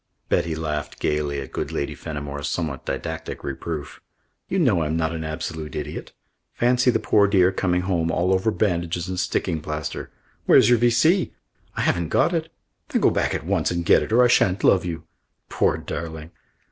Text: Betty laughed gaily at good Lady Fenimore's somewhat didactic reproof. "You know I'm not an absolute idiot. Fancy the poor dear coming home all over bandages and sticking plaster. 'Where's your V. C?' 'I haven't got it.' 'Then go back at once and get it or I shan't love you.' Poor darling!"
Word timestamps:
Betty 0.29 0.55
laughed 0.55 0.99
gaily 0.99 1.39
at 1.41 1.51
good 1.51 1.71
Lady 1.71 1.93
Fenimore's 1.93 2.49
somewhat 2.49 2.87
didactic 2.87 3.43
reproof. 3.43 4.01
"You 4.49 4.57
know 4.57 4.81
I'm 4.81 4.97
not 4.97 5.13
an 5.13 5.23
absolute 5.23 5.75
idiot. 5.75 6.11
Fancy 6.55 6.89
the 6.89 6.97
poor 6.97 7.27
dear 7.27 7.51
coming 7.51 7.81
home 7.81 8.09
all 8.09 8.33
over 8.33 8.49
bandages 8.49 9.07
and 9.07 9.19
sticking 9.19 9.61
plaster. 9.61 10.09
'Where's 10.47 10.69
your 10.71 10.79
V. 10.79 10.89
C?' 10.89 11.33
'I 11.77 11.81
haven't 11.81 12.09
got 12.09 12.33
it.' 12.33 12.51
'Then 12.89 12.99
go 12.99 13.11
back 13.11 13.35
at 13.35 13.45
once 13.45 13.69
and 13.69 13.85
get 13.85 14.01
it 14.01 14.11
or 14.11 14.23
I 14.23 14.27
shan't 14.27 14.63
love 14.63 14.83
you.' 14.83 15.03
Poor 15.49 15.77
darling!" 15.77 16.31